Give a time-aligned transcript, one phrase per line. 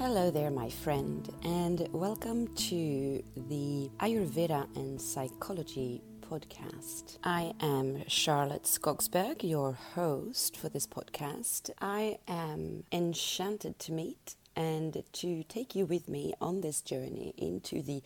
[0.00, 7.18] Hello there, my friend, and welcome to the Ayurveda and Psychology podcast.
[7.24, 11.70] I am Charlotte Skogsberg, your host for this podcast.
[11.80, 17.82] I am enchanted to meet and to take you with me on this journey into
[17.82, 18.00] the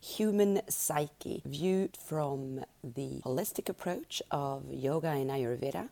[0.00, 5.90] human psyche, viewed from the holistic approach of yoga and Ayurveda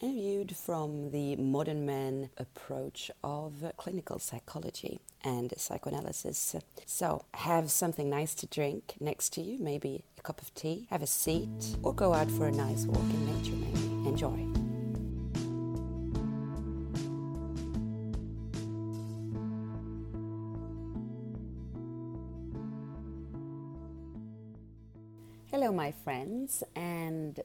[0.00, 6.56] and viewed from the modern man approach of clinical psychology and psychoanalysis.
[6.84, 11.02] So, have something nice to drink next to you, maybe a cup of tea, have
[11.02, 14.08] a seat, or go out for a nice walk in nature, maybe.
[14.08, 14.46] Enjoy.
[25.50, 27.40] Hello, my friends, and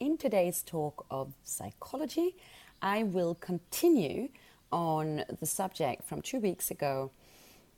[0.00, 2.36] in today's talk of psychology,
[2.82, 4.28] I will continue
[4.72, 7.10] on the subject from two weeks ago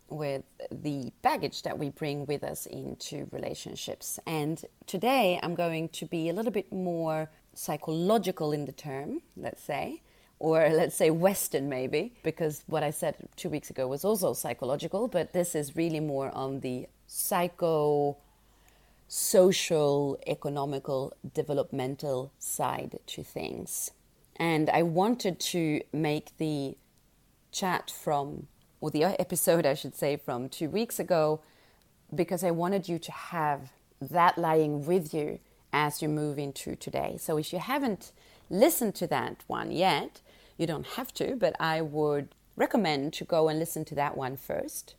[0.09, 4.19] with the baggage that we bring with us into relationships.
[4.27, 9.63] And today I'm going to be a little bit more psychological in the term, let's
[9.63, 10.03] say,
[10.39, 15.09] or let's say Western maybe, because what I said two weeks ago was also psychological,
[15.09, 18.17] but this is really more on the psycho
[19.09, 23.91] social, economical, developmental side to things.
[24.37, 26.77] And I wanted to make the
[27.53, 28.49] chat from,
[28.81, 31.41] or the episode, I should say, from two weeks ago,
[32.15, 35.41] because I wanted you to have that lying with you
[35.73, 37.17] as you move into today.
[37.19, 38.13] So if you haven't
[38.49, 40.21] listened to that one yet,
[40.57, 44.37] you don't have to, but I would recommend to go and listen to that one
[44.37, 44.95] first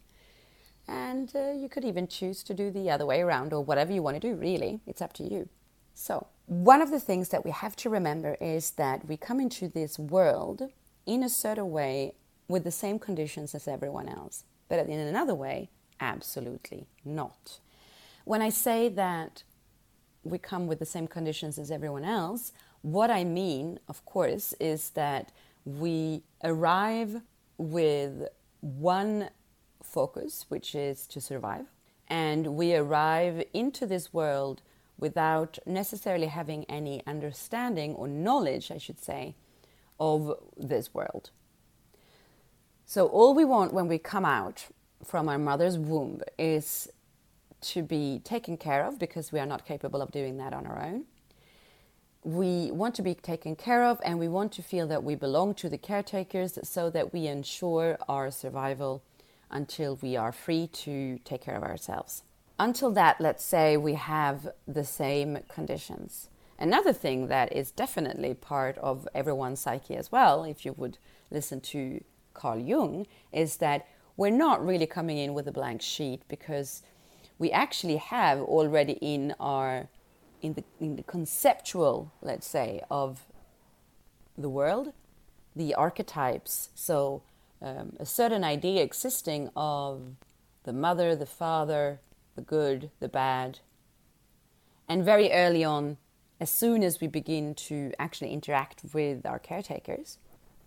[0.88, 4.02] and uh, you could even choose to do the other way around or whatever you
[4.02, 4.80] want to do, really.
[4.88, 5.50] It's up to you.
[5.94, 9.68] So, one of the things that we have to remember is that we come into
[9.68, 10.70] this world
[11.06, 12.14] in a certain way
[12.48, 15.70] with the same conditions as everyone else, but in another way,
[16.00, 17.60] absolutely not.
[18.24, 19.44] When I say that
[20.24, 24.92] we come with the same conditions as everyone else, what I mean, of course, is
[24.92, 25.32] that
[25.66, 27.22] we arrive
[27.58, 28.28] with
[28.62, 29.30] one
[29.98, 31.66] focus, which is to survive.
[32.08, 34.62] And we arrive into this world
[35.00, 39.34] without necessarily having any understanding or knowledge, I should say,
[40.00, 40.20] of
[40.56, 41.32] this world.
[42.86, 44.68] So, all we want when we come out
[45.04, 46.88] from our mother's womb is
[47.72, 50.80] to be taken care of because we are not capable of doing that on our
[50.90, 51.06] own.
[52.24, 55.56] We want to be taken care of and we want to feel that we belong
[55.56, 59.02] to the caretakers so that we ensure our survival
[59.50, 62.24] until we are free to take care of ourselves.
[62.60, 66.30] Until that, let's say we have the same conditions.
[66.60, 70.98] Another thing that is definitely part of everyone's psyche as well, if you would
[71.30, 72.04] listen to
[72.34, 76.82] Carl Jung, is that we're not really coming in with a blank sheet because
[77.38, 79.90] we actually have already in our
[80.42, 83.26] in the in the conceptual, let's say, of
[84.38, 84.94] the world,
[85.56, 86.70] the archetypes.
[86.74, 87.22] So
[87.62, 90.02] um, a certain idea existing of
[90.64, 92.00] the mother, the father,
[92.36, 93.60] the good, the bad.
[94.88, 95.98] And very early on,
[96.40, 100.20] as soon as we begin to actually interact with our caretakers,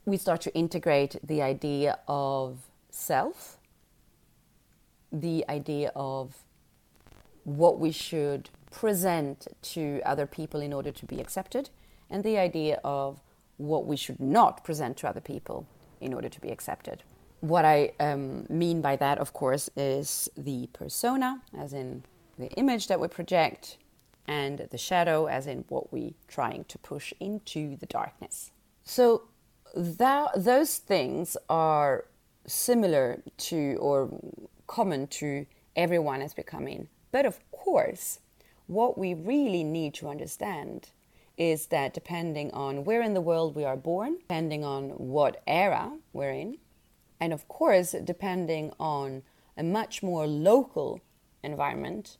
[0.05, 2.59] we start to integrate the idea of
[2.91, 3.59] self,
[5.12, 6.39] the idea of
[7.45, 11.71] what we should present to other people in order to be accepted,
[12.09, 13.21] and the idea of
[13.56, 15.67] what we should not present to other people
[16.00, 17.03] in order to be accepted.
[17.41, 22.05] What I um, mean by that, of course, is the persona, as in
[22.38, 23.78] the image that we project,
[24.28, 28.50] and the shadow, as in what we're trying to push into the darkness.
[28.84, 29.22] So,
[29.75, 32.05] that, those things are
[32.47, 34.11] similar to or
[34.67, 36.88] common to everyone as in.
[37.12, 38.20] But of course,
[38.67, 40.91] what we really need to understand
[41.40, 45.90] is that depending on where in the world we are born, depending on what era
[46.12, 46.58] we're in,
[47.19, 49.22] and of course, depending on
[49.56, 51.00] a much more local
[51.42, 52.19] environment,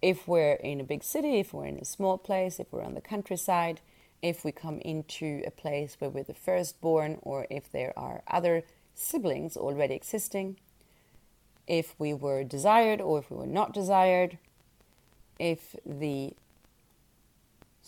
[0.00, 2.94] if we're in a big city, if we're in a small place, if we're on
[2.94, 3.82] the countryside,
[4.22, 8.64] if we come into a place where we're the firstborn, or if there are other
[8.94, 10.56] siblings already existing,
[11.66, 14.38] if we were desired or if we were not desired,
[15.38, 16.32] if the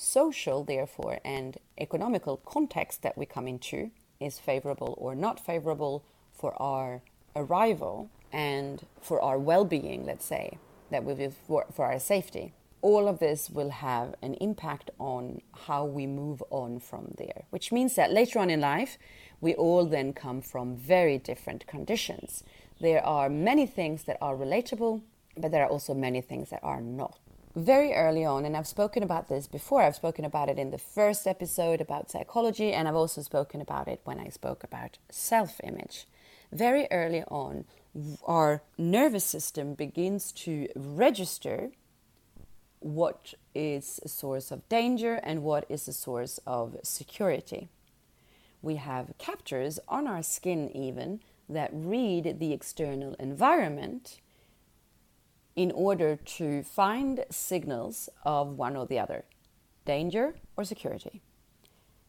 [0.00, 6.02] social, therefore, and economical context that we come into is favorable or not favorable
[6.32, 7.02] for our
[7.36, 10.58] arrival and for our well being, let's say,
[10.90, 12.52] that we for, for our safety.
[12.82, 17.70] All of this will have an impact on how we move on from there, which
[17.70, 18.96] means that later on in life,
[19.42, 22.42] we all then come from very different conditions.
[22.80, 25.02] There are many things that are relatable,
[25.36, 27.18] but there are also many things that are not.
[27.56, 30.78] Very early on, and I've spoken about this before, I've spoken about it in the
[30.78, 35.60] first episode about psychology, and I've also spoken about it when I spoke about self
[35.64, 36.06] image.
[36.52, 37.64] Very early on,
[38.24, 41.72] our nervous system begins to register
[42.78, 47.68] what is a source of danger and what is a source of security.
[48.62, 54.20] We have captors on our skin, even that read the external environment
[55.56, 59.24] in order to find signals of one or the other
[59.84, 61.20] danger or security.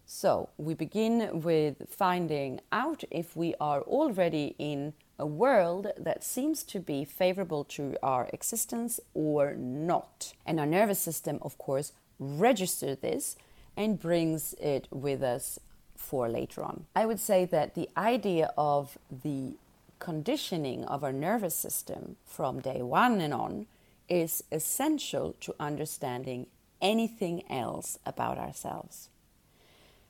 [0.06, 6.64] So we begin with finding out if we are already in a world that seems
[6.64, 10.34] to be favorable to our existence or not.
[10.46, 13.38] And our nervous system, of course, registers this
[13.78, 15.60] and brings it with us
[15.96, 16.88] for later on.
[16.96, 19.56] I would say that the idea of the
[20.02, 23.68] conditioning of our nervous system from day one and on
[24.10, 26.48] is essential to understanding
[26.82, 29.10] anything else about ourselves.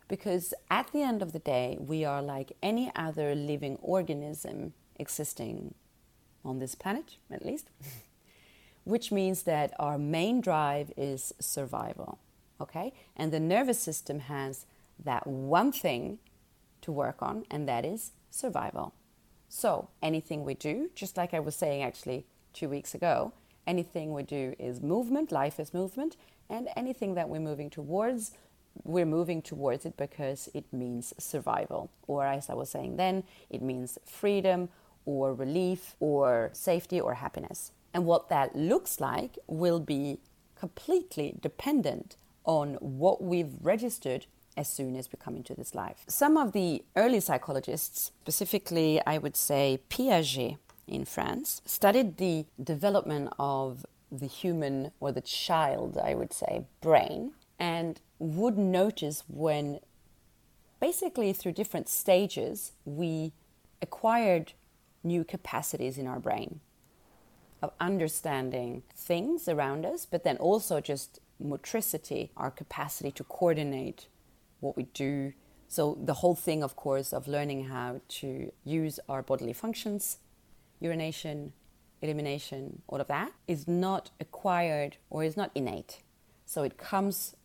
[0.07, 5.73] Because at the end of the day, we are like any other living organism existing
[6.43, 7.69] on this planet, at least,
[8.85, 12.17] which means that our main drive is survival.
[12.61, 12.93] Okay?
[13.17, 14.65] And the nervous system has
[15.03, 16.19] that one thing
[16.81, 18.93] to work on, and that is survival.
[19.53, 23.33] So, anything we do, just like I was saying actually two weeks ago,
[23.67, 26.15] anything we do is movement, life is movement,
[26.49, 28.31] and anything that we're moving towards,
[28.85, 31.91] we're moving towards it because it means survival.
[32.07, 34.69] Or, as I was saying then, it means freedom
[35.03, 37.73] or relief or safety or happiness.
[37.93, 40.19] And what that looks like will be
[40.55, 42.15] completely dependent
[42.45, 44.27] on what we've registered
[44.57, 46.03] as soon as we come into this life.
[46.07, 50.57] Some of the early psychologists, specifically, I would say Piaget
[50.87, 57.31] in France, studied the development of the human or the child, I would say, brain,
[57.57, 59.79] and would notice when
[60.79, 63.31] basically through different stages we
[63.81, 64.53] acquired
[65.03, 66.59] new capacities in our brain
[67.61, 74.07] of understanding things around us, but then also just motricity, our capacity to coordinate
[74.61, 75.33] what we do.
[75.67, 80.17] So, the whole thing, of course, of learning how to use our bodily functions,
[80.79, 81.53] urination,
[82.01, 85.99] elimination, all of that, is not acquired or is not innate.
[86.45, 87.35] So, it comes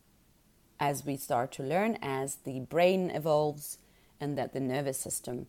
[0.79, 3.77] as we start to learn, as the brain evolves,
[4.19, 5.47] and that the nervous system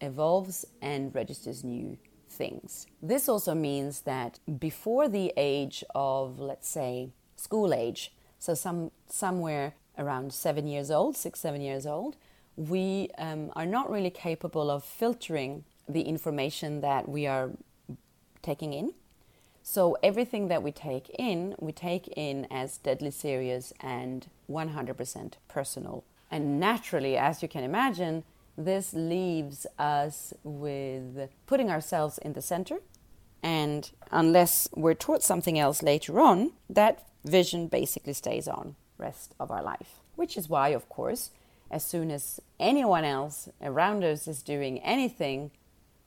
[0.00, 1.96] evolves and registers new
[2.28, 2.86] things.
[3.00, 9.74] This also means that before the age of, let's say, school age, so some somewhere
[9.98, 12.16] around seven years old, six, seven years old,
[12.56, 17.50] we um, are not really capable of filtering the information that we are
[18.42, 18.92] taking in.
[19.62, 26.04] So everything that we take in, we take in as deadly serious and 100% personal.
[26.30, 28.24] And naturally, as you can imagine,
[28.58, 32.80] this leaves us with putting ourselves in the center.
[33.42, 39.50] And unless we're taught something else later on, that vision basically stays on rest of
[39.50, 40.00] our life.
[40.16, 41.30] Which is why, of course,
[41.70, 45.50] as soon as anyone else around us is doing anything,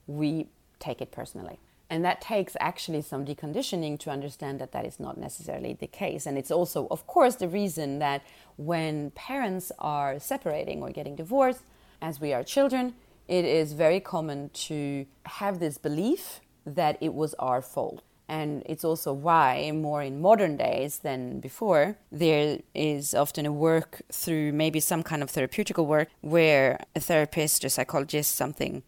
[0.06, 0.48] we
[0.78, 1.58] take it personally.
[1.88, 6.26] And that takes actually some deconditioning to understand that that is not necessarily the case.
[6.26, 8.22] And it's also, of course, the reason that
[8.56, 11.62] when parents are separating or getting divorced,
[12.02, 12.94] as we are children,
[13.28, 18.02] it is very common to have this belief that it was our fault.
[18.28, 24.02] And it's also why, more in modern days than before, there is often a work
[24.10, 28.82] through maybe some kind of therapeutical work where a therapist or psychologist, something,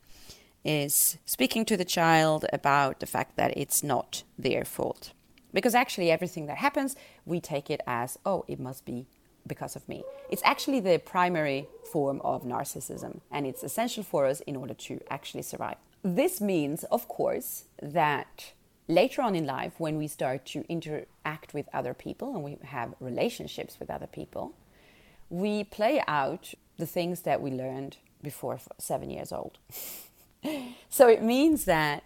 [0.64, 5.12] is speaking to the child about the fact that it's not their fault.
[5.52, 9.06] Because actually, everything that happens, we take it as, oh, it must be
[9.46, 10.02] because of me.
[10.30, 15.00] It's actually the primary form of narcissism, and it's essential for us in order to
[15.10, 15.76] actually survive.
[16.02, 18.52] This means, of course, that
[18.88, 22.94] later on in life, when we start to interact with other people and we have
[23.00, 24.54] relationships with other people,
[25.30, 29.58] we play out the things that we learned before seven years old.
[30.88, 32.02] so it means that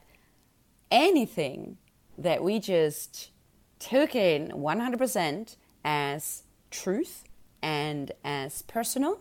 [0.91, 1.79] anything
[2.19, 3.31] that we just
[3.79, 7.25] took in 100% as truth
[7.63, 9.21] and as personal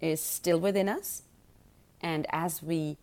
[0.00, 1.22] is still within us.
[2.00, 2.98] And as we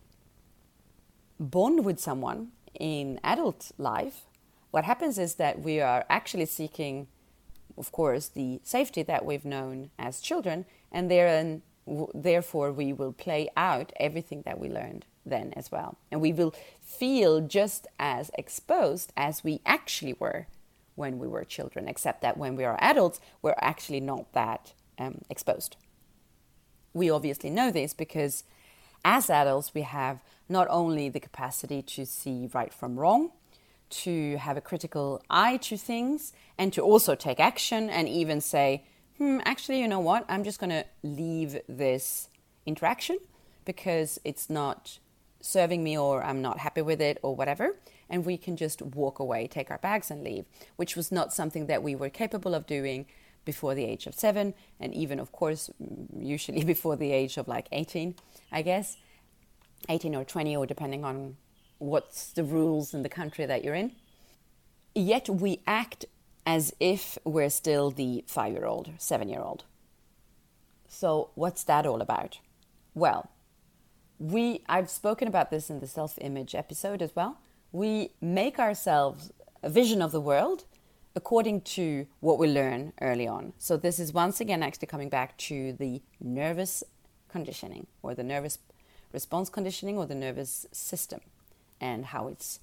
[1.38, 4.22] bond with someone in adult life,
[4.70, 7.08] what happens is that we are actually seeking,
[7.76, 11.08] of course, the safety that we've known as children, and
[11.86, 15.98] w- therefore, we will play out everything that we learned then as well.
[16.10, 20.46] And we will feel just as exposed as we actually were
[20.94, 25.22] when we were children, except that when we are adults, we're actually not that um,
[25.30, 25.76] exposed.
[26.92, 28.44] We obviously know this because
[29.04, 33.30] as adults, we have not only the capacity to see right from wrong,
[33.90, 38.84] to have a critical eye to things, and to also take action and even say,
[39.18, 40.24] hmm, actually, you know what?
[40.28, 42.28] I'm just going to leave this
[42.66, 43.18] interaction
[43.64, 44.98] because it's not
[45.40, 47.76] serving me or I'm not happy with it or whatever.
[48.08, 50.44] And we can just walk away, take our bags, and leave,
[50.76, 53.06] which was not something that we were capable of doing
[53.44, 55.70] before the age of seven, and even, of course,
[56.18, 58.14] usually before the age of like 18,
[58.52, 58.96] I guess,
[59.88, 61.36] 18 or 20, or depending on
[61.78, 63.92] what's the rules in the country that you're in.
[64.94, 66.04] Yet we act
[66.46, 69.64] as if we're still the five year old, seven year old.
[70.88, 72.38] So, what's that all about?
[72.94, 73.30] Well,
[74.18, 77.38] we I've spoken about this in the self-image episode as well.
[77.72, 79.32] We make ourselves
[79.62, 80.64] a vision of the world
[81.14, 83.52] according to what we learn early on.
[83.58, 86.84] So this is once again actually coming back to the nervous
[87.28, 88.58] conditioning or the nervous
[89.12, 91.20] response conditioning or the nervous system
[91.80, 92.60] and how it's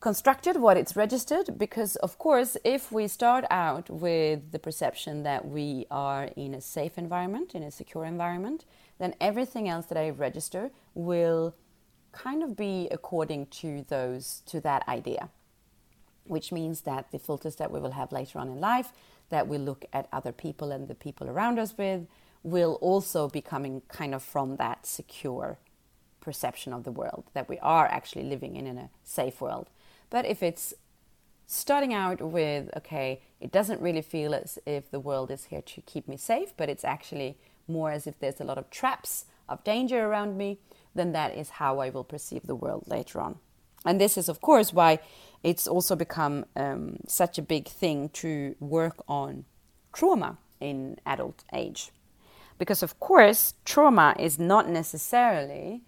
[0.00, 1.58] constructed, what it's registered.
[1.58, 6.60] Because, of course, if we start out with the perception that we are in a
[6.60, 8.64] safe environment, in a secure environment,
[8.98, 11.54] then everything else that I register will
[12.12, 15.28] kind of be according to those to that idea
[16.28, 18.92] which means that the filters that we will have later on in life
[19.30, 22.06] that we look at other people and the people around us with
[22.42, 25.58] will also be coming kind of from that secure
[26.20, 29.68] perception of the world that we are actually living in in a safe world
[30.10, 30.74] but if it's
[31.46, 35.80] starting out with okay it doesn't really feel as if the world is here to
[35.82, 37.36] keep me safe but it's actually
[37.68, 40.58] more as if there's a lot of traps of danger around me,
[40.94, 43.36] then that is how I will perceive the world later on.
[43.84, 44.98] And this is, of course, why
[45.42, 49.44] it's also become um, such a big thing to work on
[49.92, 51.90] trauma in adult age.
[52.58, 55.82] Because, of course, trauma is not necessarily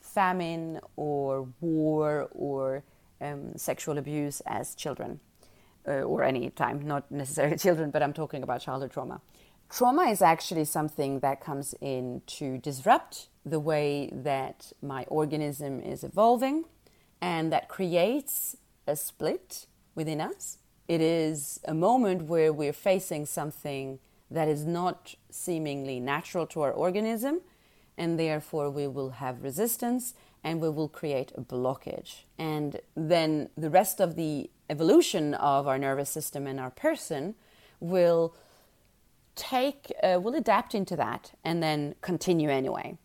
[0.00, 2.82] famine or war or
[3.20, 5.20] um, sexual abuse as children
[5.86, 9.20] uh, or any time, not necessarily children, but I'm talking about childhood trauma.
[9.68, 16.04] Trauma is actually something that comes in to disrupt the way that my organism is
[16.04, 16.64] evolving
[17.20, 18.56] and that creates
[18.86, 20.58] a split within us.
[20.86, 23.98] It is a moment where we're facing something
[24.30, 27.40] that is not seemingly natural to our organism,
[27.96, 30.14] and therefore we will have resistance
[30.44, 32.22] and we will create a blockage.
[32.38, 37.34] And then the rest of the evolution of our nervous system and our person
[37.80, 38.34] will
[39.34, 42.96] take, uh, will adapt into that and then continue anyway.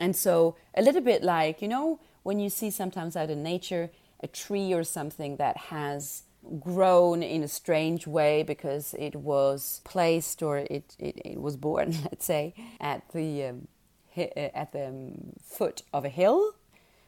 [0.00, 3.90] And so, a little bit like, you know, when you see sometimes out in nature
[4.20, 6.22] a tree or something that has
[6.60, 11.94] grown in a strange way because it was placed or it, it, it was born,
[12.02, 13.68] let's say, at the, um,
[14.16, 14.20] uh,
[14.54, 16.54] at the um, foot of a hill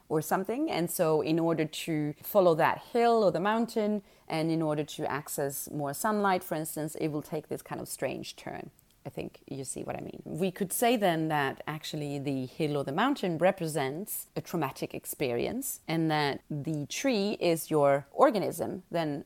[0.09, 0.71] or something.
[0.71, 5.11] And so, in order to follow that hill or the mountain, and in order to
[5.11, 8.71] access more sunlight, for instance, it will take this kind of strange turn.
[9.07, 10.23] I think you see what I mean.
[10.25, 15.81] We could say then that actually the hill or the mountain represents a traumatic experience,
[15.87, 19.25] and that the tree is your organism then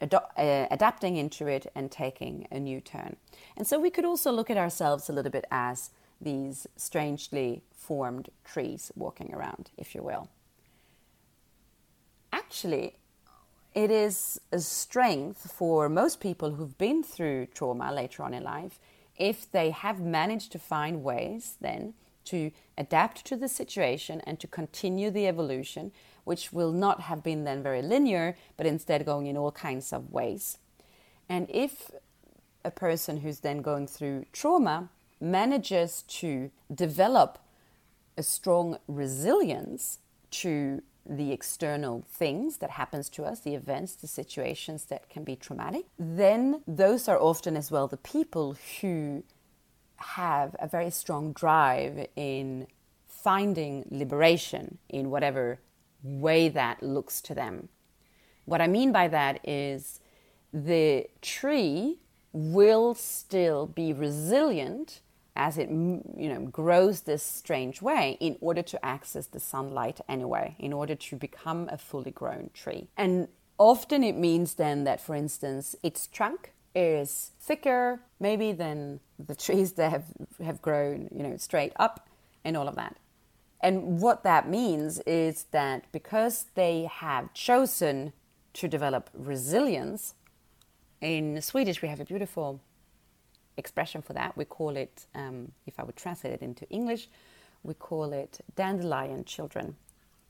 [0.00, 3.16] ad- uh, adapting into it and taking a new turn.
[3.56, 8.30] And so we could also look at ourselves a little bit as these strangely formed
[8.44, 10.28] trees walking around, if you will.
[12.32, 12.96] Actually,
[13.74, 18.80] it is a strength for most people who've been through trauma later on in life
[19.18, 21.94] if they have managed to find ways then
[22.24, 25.90] to adapt to the situation and to continue the evolution,
[26.24, 30.12] which will not have been then very linear, but instead going in all kinds of
[30.12, 30.58] ways.
[31.28, 31.90] And if
[32.64, 37.38] a person who's then going through trauma manages to develop
[38.18, 39.98] a strong resilience
[40.30, 45.34] to the external things that happens to us the events the situations that can be
[45.34, 49.22] traumatic then those are often as well the people who
[49.98, 52.66] have a very strong drive in
[53.06, 55.58] finding liberation in whatever
[56.02, 57.68] way that looks to them.
[58.44, 60.00] What i mean by that is
[60.52, 61.98] the tree
[62.32, 65.00] will still be resilient
[65.38, 70.54] as it you know grows this strange way in order to access the sunlight anyway
[70.58, 73.28] in order to become a fully grown tree and
[73.58, 79.72] often it means then that for instance its trunk is thicker, maybe than the trees
[79.72, 80.04] that have,
[80.42, 82.08] have grown, you know, straight up
[82.44, 82.96] and all of that.
[83.60, 88.12] And what that means is that because they have chosen
[88.54, 90.14] to develop resilience,
[91.00, 92.60] in Swedish we have a beautiful
[93.58, 94.36] expression for that.
[94.36, 97.08] We call it, um, if I would translate it into English,
[97.62, 99.76] we call it dandelion children.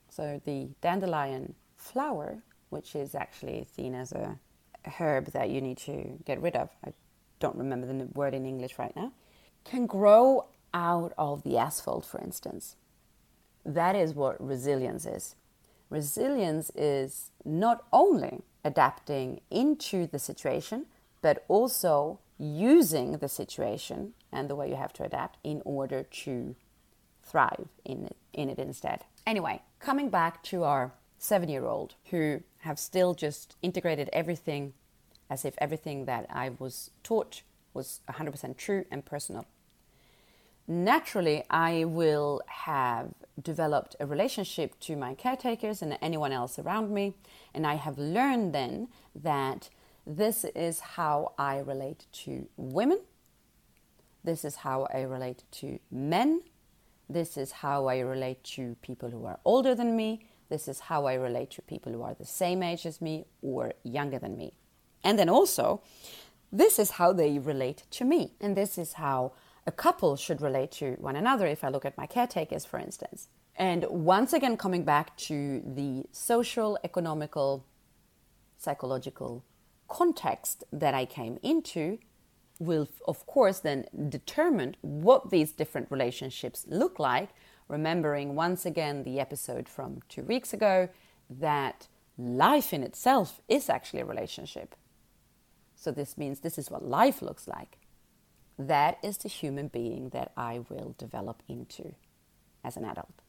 [0.08, 2.38] So the dandelion flower,
[2.70, 4.38] which is actually seen as a
[4.98, 6.92] herb that you need to get rid of, I
[7.38, 9.12] don't remember the word in English right now,
[9.64, 12.76] can grow out of the asphalt, for instance.
[13.64, 15.34] That is what resilience is.
[15.90, 20.86] Resilience is not only adapting into the situation,
[21.22, 26.54] but also using the situation and the way you have to adapt in order to
[27.22, 29.04] thrive in it, in it instead.
[29.26, 34.72] Anyway, coming back to our seven year old who have still just integrated everything
[35.28, 37.42] as if everything that I was taught
[37.74, 39.46] was 100% true and personal.
[40.66, 47.14] Naturally, I will have developed a relationship to my caretakers and anyone else around me,
[47.54, 49.70] and I have learned then that
[50.08, 53.00] this is how I relate to women,
[54.24, 56.42] this is how I relate to men,
[57.10, 61.04] this is how I relate to people who are older than me, this is how
[61.04, 64.54] I relate to people who are the same age as me or younger than me.
[65.04, 65.82] And then also,
[66.50, 68.32] this is how they relate to me.
[68.40, 69.32] And this is how
[69.66, 73.28] a couple should relate to one another if I look at my caretakers, for instance.
[73.56, 77.66] And once again, coming back to the social, economical,
[78.56, 79.44] psychological
[79.88, 81.98] context that I came into,
[82.58, 87.30] will of course then determine what these different relationships look like.
[87.68, 90.88] Remembering once again the episode from two weeks ago
[91.28, 94.74] that life in itself is actually a relationship.
[95.76, 97.78] So this means this is what life looks like.
[98.58, 101.94] That is the human being that I will develop into
[102.64, 103.22] as an adult.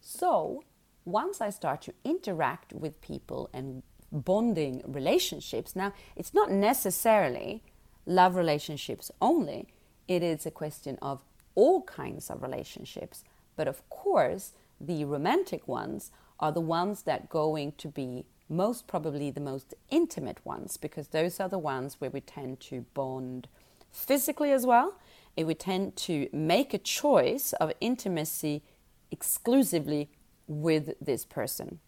[0.00, 0.62] So
[1.04, 7.62] once I start to interact with people and bonding relationships, now it's not necessarily
[8.06, 9.68] love relationships only,
[10.06, 11.22] it is a question of
[11.54, 13.24] all kinds of relationships.
[13.56, 19.30] But of course, the romantic ones are the ones that going to be most probably
[19.30, 23.48] the most intimate ones because those are the ones where we tend to bond
[23.90, 24.98] physically as well
[25.36, 28.62] and we tend to make a choice of intimacy
[29.10, 30.08] exclusively
[30.46, 31.80] with this person.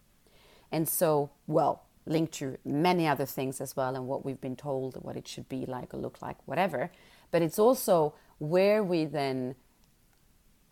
[0.71, 4.97] And so well linked to many other things as well and what we've been told
[5.03, 6.91] what it should be like or look like whatever
[7.31, 9.55] but it's also where we then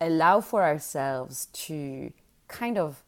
[0.01, 2.11] allow for ourselves to
[2.47, 3.03] kind of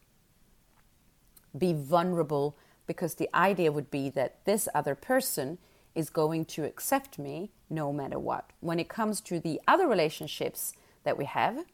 [1.56, 2.56] be vulnerable
[2.86, 5.58] because the idea would be that this other person
[5.94, 8.50] is going to accept me no matter what.
[8.60, 10.72] When it comes to the other relationships
[11.04, 11.64] that we have,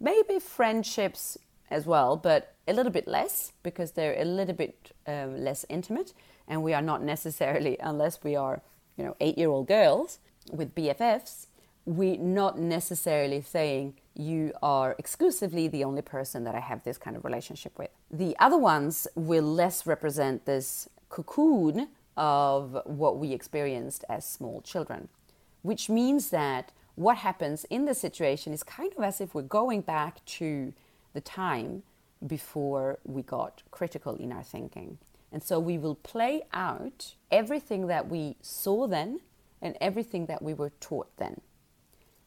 [0.00, 1.36] maybe friendships
[1.72, 6.12] as well, but a little bit less because they're a little bit um, less intimate,
[6.46, 8.62] and we are not necessarily, unless we are,
[8.96, 10.18] you know, eight-year-old girls
[10.52, 11.46] with BFFs,
[11.84, 17.16] we're not necessarily saying you are exclusively the only person that I have this kind
[17.16, 17.90] of relationship with.
[18.10, 25.08] The other ones will less represent this cocoon of what we experienced as small children,
[25.62, 29.80] which means that what happens in the situation is kind of as if we're going
[29.80, 30.72] back to
[31.12, 31.82] the time
[32.26, 34.98] before we got critical in our thinking.
[35.32, 39.20] And so we will play out everything that we saw then
[39.60, 41.40] and everything that we were taught then.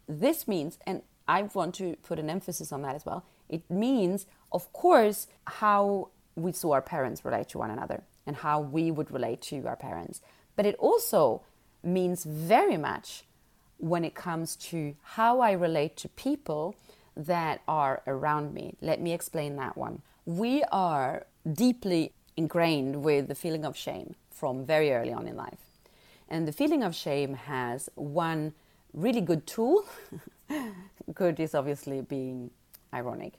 [0.08, 3.26] This means, and I want to put an emphasis on that as well.
[3.50, 8.60] It means, of course, how we saw our parents relate to one another and how
[8.60, 10.21] we would relate to our parents.
[10.56, 11.43] But it also
[11.84, 13.24] means very much
[13.78, 16.76] when it comes to how I relate to people
[17.15, 18.75] that are around me.
[18.82, 20.01] Let me explain that one.
[20.25, 25.60] We are deeply ingrained with the feeling of shame from very early on in life.
[26.28, 28.54] And the feeling of shame has one
[28.93, 29.86] really good tool
[31.13, 32.51] good is obviously being
[32.93, 33.34] ironic,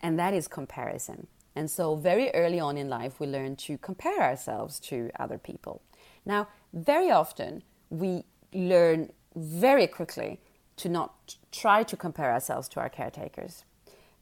[0.00, 1.26] and that is comparison.
[1.56, 5.82] And so, very early on in life, we learn to compare ourselves to other people.
[6.24, 10.40] Now, very often, we learn very quickly
[10.80, 13.64] to not try to compare ourselves to our caretakers.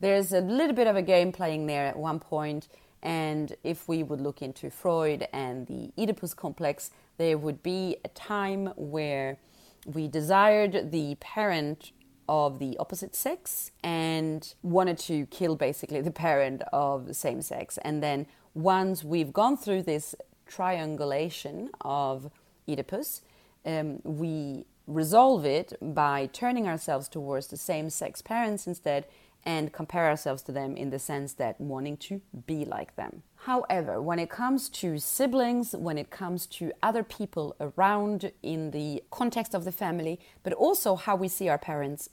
[0.00, 2.68] There's a little bit of a game playing there at one point,
[3.02, 8.08] and if we would look into Freud and the Oedipus complex, there would be a
[8.08, 9.38] time where
[9.86, 11.92] we desired the parent
[12.28, 17.78] of the opposite sex and wanted to kill basically the parent of the same sex.
[17.82, 20.14] And then once we've gone through this
[20.46, 22.30] triangulation of
[22.68, 23.22] Oedipus,
[23.64, 29.07] um, we resolve it by turning ourselves towards the same sex parents instead
[29.44, 33.22] and compare ourselves to them in the sense that wanting to be like them.
[33.42, 39.05] However, when it comes to siblings, when it comes to other people around in the
[39.11, 42.09] context of the family, but also how we see our parents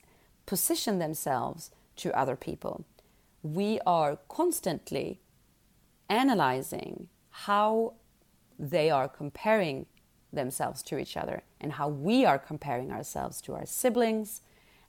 [0.45, 2.85] position themselves to other people,
[3.41, 5.19] we are constantly
[6.09, 7.93] analyzing how
[8.59, 9.87] they are comparing
[10.35, 14.41] themselves to each other and how we are comparing ourselves to our siblings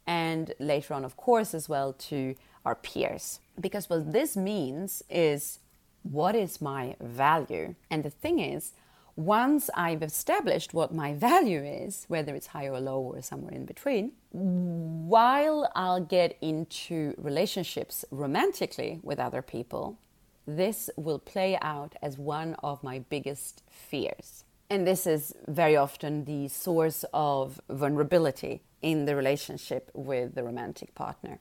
[0.06, 3.40] and later on, of course, as well to our peers.
[3.60, 5.60] Because what this means is
[6.02, 7.74] what is my value?
[7.90, 8.72] And the thing is,
[9.16, 13.64] once I've established what my value is, whether it's high or low or somewhere in
[13.64, 19.98] between, while I'll get into relationships romantically with other people,
[20.46, 24.44] this will play out as one of my biggest fears.
[24.68, 30.94] And this is very often the source of vulnerability in the relationship with the romantic
[30.94, 31.38] partner.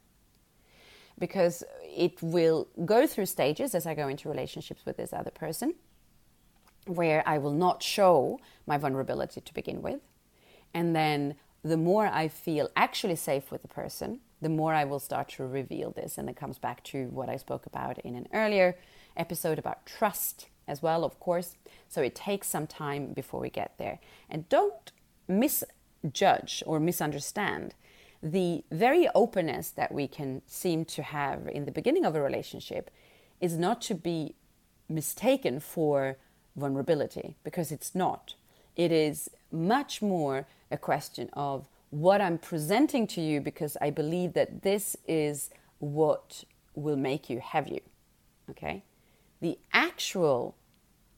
[1.17, 5.75] Because it will go through stages as I go into relationships with this other person,
[6.85, 10.01] where I will not show my vulnerability to begin with.
[10.73, 14.99] And then the more I feel actually safe with the person, the more I will
[14.99, 16.19] start to reveal this.
[16.19, 18.77] And it comes back to what I spoke about in an earlier
[19.17, 21.55] episode about trust as well, of course.
[21.87, 23.99] So it takes some time before we get there.
[24.29, 24.91] And don't
[25.27, 27.73] misjudge or misunderstand
[28.25, 32.89] the very openness that we can seem to have in the beginning of a relationship
[33.39, 34.33] is not to be
[34.89, 36.17] mistaken for
[36.55, 38.33] vulnerability because it's not.
[38.75, 44.33] It is much more a question of what I'm presenting to you because I believe
[44.33, 47.81] that this is what will make you have you.
[48.49, 48.83] Okay?
[49.45, 50.55] The actual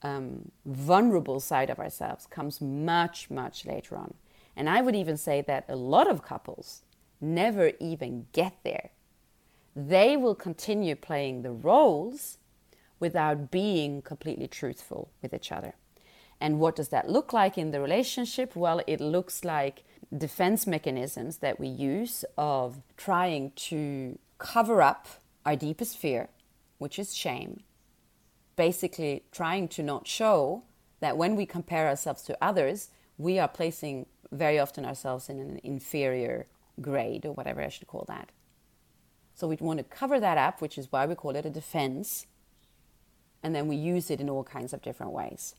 [0.04, 4.16] um, vulnerable side of ourselves comes much, much later on.
[4.54, 6.82] And I would even say that a lot of couples
[7.22, 8.90] never even get there.
[9.78, 12.38] They will continue playing the roles
[13.00, 15.76] without being completely truthful with each other.
[16.42, 18.58] And what does that look like in the relationship?
[18.58, 19.86] Well, it looks like
[20.16, 25.08] defense mechanisms that we use of trying to cover up
[25.46, 26.28] our deepest fear,
[26.78, 27.62] which is shame,
[28.58, 30.64] basically trying to not show
[31.00, 35.62] that when we compare ourselves to others, we are placing very often ourselves in an
[35.64, 36.48] inferior
[36.82, 38.32] grade or whatever I should call that.
[39.36, 42.26] So we want to cover that up, which is why we call it a defense.
[43.44, 45.56] And then we use it in all kinds of different ways,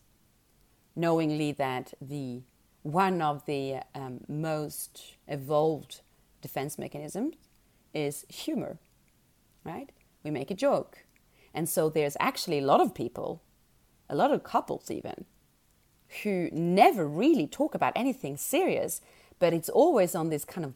[0.97, 2.43] knowingly that the
[2.83, 6.01] one of the um, most evolved
[6.41, 7.35] defense mechanisms
[7.95, 8.79] is humor,
[9.65, 9.91] right?
[10.25, 11.05] We make a joke.
[11.55, 13.43] And so there's actually a lot of people,
[14.09, 15.25] a lot of couples even,
[16.23, 19.01] who never really talk about anything serious,
[19.39, 20.75] but it's always on this kind of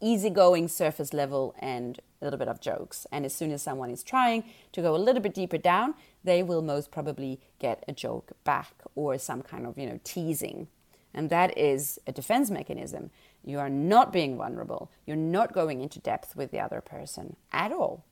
[0.00, 3.06] easygoing surface level and a little bit of jokes.
[3.10, 6.42] And as soon as someone is trying to go a little bit deeper down, they
[6.42, 10.68] will most probably get a joke back or some kind of, you know, teasing.
[11.14, 13.10] And that is a defense mechanism.
[13.42, 14.90] You are not being vulnerable.
[15.06, 18.04] You're not going into depth with the other person at all.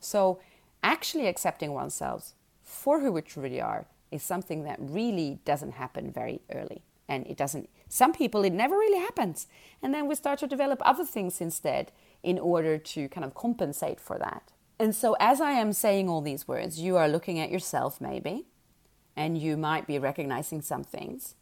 [0.00, 0.40] So
[0.84, 6.40] actually accepting oneself for who we truly are is something that really doesn't happen very
[6.52, 6.82] early.
[7.08, 9.48] And it doesn't, some people, it never really happens.
[9.82, 11.90] And then we start to develop other things instead
[12.22, 14.52] in order to kind of compensate for that.
[14.78, 18.46] And so, as I am saying all these words, you are looking at yourself maybe,
[19.16, 21.34] and you might be recognizing some things.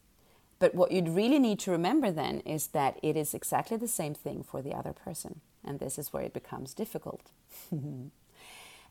[0.58, 4.14] But what you'd really need to remember then is that it is exactly the same
[4.14, 5.40] thing for the other person.
[5.64, 7.30] And this is where it becomes difficult.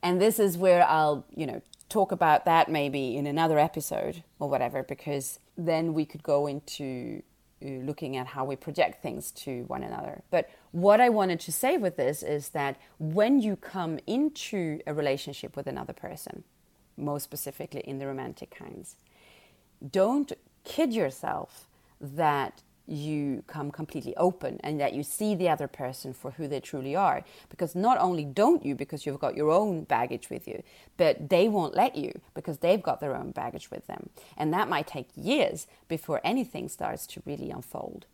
[0.04, 4.50] And this is where I'll, you know, talk about that maybe in another episode or
[4.50, 7.22] whatever, because then we could go into
[7.64, 10.24] uh, looking at how we project things to one another.
[10.32, 14.94] But what I wanted to say with this is that when you come into a
[14.94, 16.44] relationship with another person,
[16.98, 18.96] most specifically in the romantic kinds,
[19.92, 20.32] don't
[20.64, 21.68] kid yourself
[22.00, 26.60] that you come completely open and that you see the other person for who they
[26.60, 27.24] truly are.
[27.50, 30.64] Because not only don't you, because you've got your own baggage with you,
[30.98, 34.10] but they won't let you because they've got their own baggage with them.
[34.38, 38.06] And that might take years before anything starts to really unfold.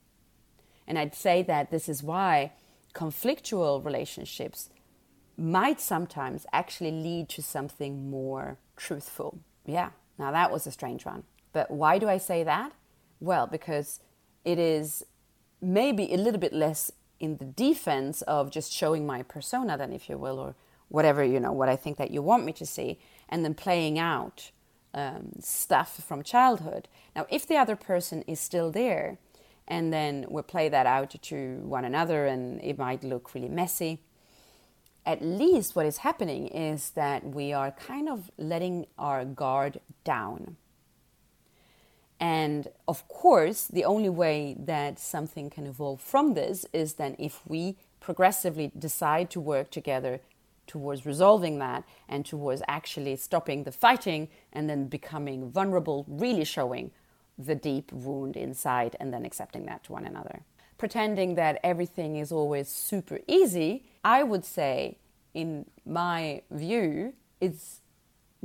[0.88, 2.54] And I'd say that this is why
[2.94, 4.70] conflictual relationships
[5.38, 9.40] might sometimes actually lead to something more truthful.
[9.66, 11.24] Yeah, now that was a strange one.
[11.54, 12.72] But why do I say that?
[13.20, 14.00] Well, because
[14.52, 15.04] it is
[15.62, 20.10] maybe a little bit less in the defense of just showing my persona then if
[20.10, 20.56] you will or
[20.90, 23.98] whatever you know what i think that you want me to see and then playing
[24.00, 24.52] out
[24.98, 26.88] um, stuff from childhood.
[27.16, 29.18] Now, if the other person is still there,
[29.68, 34.00] and then we play that out to one another, and it might look really messy.
[35.06, 40.58] At least what is happening is that we are kind of letting our guard down.
[42.20, 47.42] And of course, the only way that something can evolve from this is then if
[47.48, 50.20] we progressively decide to work together
[50.66, 56.92] towards resolving that and towards actually stopping the fighting and then becoming vulnerable, really showing
[57.38, 60.42] the deep wound inside and then accepting that to one another.
[60.78, 64.98] Pretending that everything is always super easy, I would say,
[65.34, 67.82] in my view, it's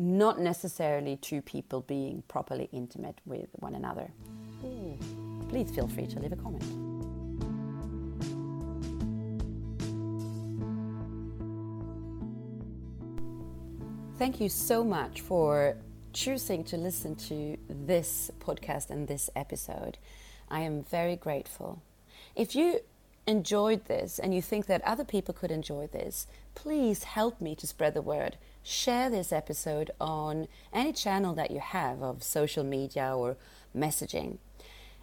[0.02, 4.10] not necessarily two people being properly intimate with one another.
[4.64, 4.98] Ooh.
[5.48, 6.64] Please feel free to leave a comment.
[14.18, 15.76] Thank you so much for
[16.12, 19.98] choosing to listen to this podcast and this episode.
[20.50, 21.80] I am very grateful.
[22.34, 22.80] If you
[23.26, 27.66] enjoyed this and you think that other people could enjoy this, please help me to
[27.68, 28.36] spread the word.
[28.62, 33.37] Share this episode on any channel that you have of social media or
[33.77, 34.38] messaging.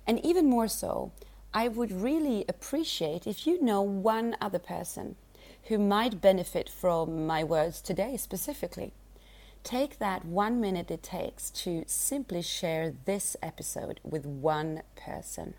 [0.08, 1.12] And even more so,
[1.54, 5.16] I would really appreciate if you know one other person
[5.64, 8.94] who might benefit from my words today specifically.
[9.64, 15.54] Take that one minute it takes to simply share this episode with one person.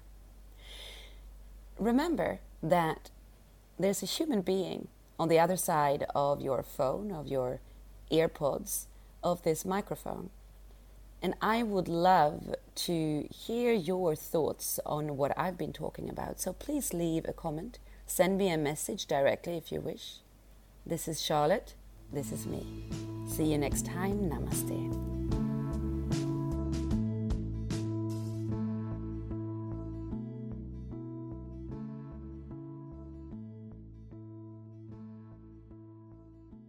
[1.79, 3.11] Remember that
[3.79, 7.61] there's a human being on the other side of your phone, of your
[8.11, 8.87] earpods,
[9.23, 10.31] of this microphone.
[11.23, 16.41] And I would love to hear your thoughts on what I've been talking about.
[16.41, 17.79] So please leave a comment.
[18.07, 20.21] Send me a message directly if you wish.
[20.87, 21.75] This is Charlotte.
[22.13, 22.67] This is me.
[23.29, 24.31] See you next time.
[24.31, 25.20] Namaste.